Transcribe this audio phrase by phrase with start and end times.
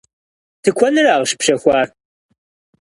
[0.63, 1.87] Тыкуэныра къыщыпщэхуар?